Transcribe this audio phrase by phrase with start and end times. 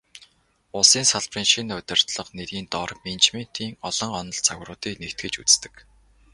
[0.77, 5.73] Улсын салбарын шинэ удирдлага нэрийн доор менежментийн олон онол, загваруудыг нэгтгэж үздэг.